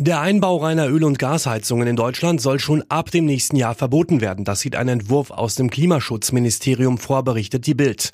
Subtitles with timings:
[0.00, 4.20] Der Einbau reiner Öl- und Gasheizungen in Deutschland soll schon ab dem nächsten Jahr verboten
[4.20, 4.44] werden.
[4.44, 8.12] Das sieht ein Entwurf aus dem Klimaschutzministerium vor, berichtet die Bild.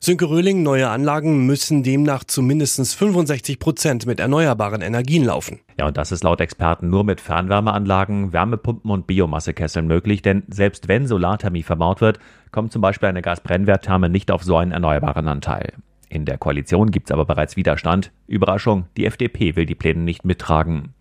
[0.00, 5.60] Sönke Röhling, neue Anlagen müssen demnach zu mindestens 65 Prozent mit erneuerbaren Energien laufen.
[5.78, 10.88] Ja, und das ist laut Experten nur mit Fernwärmeanlagen, Wärmepumpen und Biomassekesseln möglich, denn selbst
[10.88, 12.18] wenn Solarthermie verbaut wird,
[12.50, 15.74] kommt zum Beispiel eine Gasbrennwerttherme nicht auf so einen erneuerbaren Anteil.
[16.08, 18.10] In der Koalition gibt es aber bereits Widerstand.
[18.26, 20.94] Überraschung, die FDP will die Pläne nicht mittragen.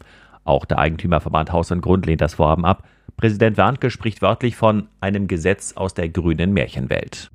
[0.45, 2.87] Auch der Eigentümerverband Haus und Grund lehnt das Vorhaben ab.
[3.17, 7.31] Präsident Warnke spricht wörtlich von einem Gesetz aus der grünen Märchenwelt.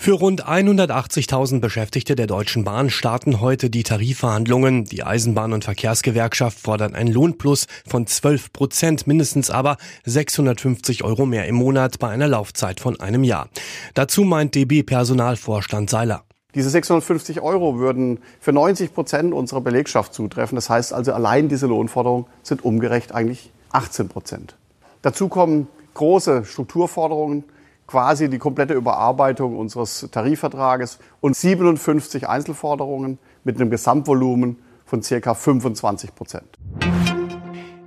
[0.00, 4.84] Für rund 180.000 Beschäftigte der Deutschen Bahn starten heute die Tarifverhandlungen.
[4.84, 11.46] Die Eisenbahn- und Verkehrsgewerkschaft fordert einen Lohnplus von 12 Prozent, mindestens aber 650 Euro mehr
[11.46, 13.48] im Monat bei einer Laufzeit von einem Jahr.
[13.94, 16.27] Dazu meint DB-Personalvorstand Seiler.
[16.58, 20.56] Diese 650 Euro würden für 90 Prozent unserer Belegschaft zutreffen.
[20.56, 24.56] Das heißt also, allein diese Lohnforderungen sind umgerecht eigentlich 18 Prozent.
[25.02, 27.44] Dazu kommen große Strukturforderungen,
[27.86, 36.12] quasi die komplette Überarbeitung unseres Tarifvertrages und 57 Einzelforderungen mit einem Gesamtvolumen von circa 25
[36.16, 36.57] Prozent.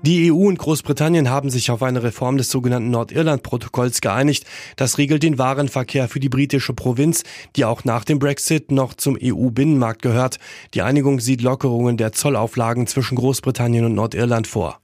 [0.04, 4.48] Die EU und Großbritannien haben sich auf eine Reform des sogenannten Nordirland-Protokolls geeinigt.
[4.76, 7.22] Das regelt den Warenverkehr für die britische Provinz,
[7.56, 10.40] die auch nach dem Brexit noch zum EU-Binnenmarkt gehört.
[10.74, 14.81] Die Einigung sieht Lockerungen der Zollauflagen zwischen Großbritannien und Nordirland vor.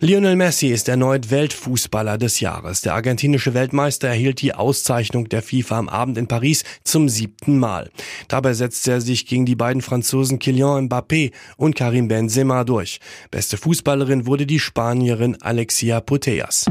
[0.00, 2.82] Lionel Messi ist erneut Weltfußballer des Jahres.
[2.82, 7.90] Der argentinische Weltmeister erhielt die Auszeichnung der FIFA am Abend in Paris zum siebten Mal.
[8.28, 13.00] Dabei setzte er sich gegen die beiden Franzosen Kylian Mbappé und Karim Benzema durch.
[13.30, 16.66] Beste Fußballerin wurde die Spanierin Alexia Putellas.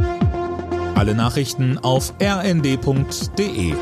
[0.93, 3.73] Alle Nachrichten auf rnd.de